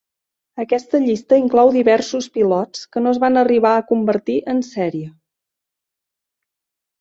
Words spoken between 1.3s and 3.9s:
inclou diversos pilots que no es van arribar a